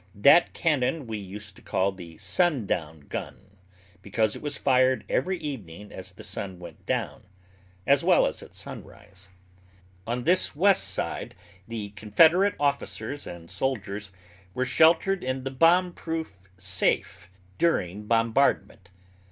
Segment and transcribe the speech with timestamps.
[0.15, 3.57] That cannon we used to call the "Sundown Gun,"
[4.01, 7.25] because it was fired every evening as the sun went down,
[7.85, 9.29] as well as at sunrise.
[10.07, 11.35] On this west side
[11.67, 14.11] the Confederate officers and soldiers
[14.55, 17.29] were sheltered in the bomb proof safe
[17.59, 18.89] during bombardment.